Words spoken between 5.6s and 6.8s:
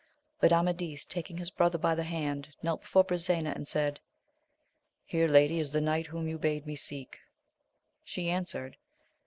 the knight whom you bade me